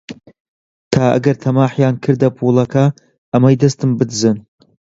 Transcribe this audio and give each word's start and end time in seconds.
تا 0.93 1.01
ئەگەر 1.13 1.35
تەماحیان 1.43 1.95
کردە 2.03 2.29
پووڵەکە، 2.37 2.85
ئەمەی 3.31 3.59
دەستم 3.61 3.91
بدزن 3.99 4.37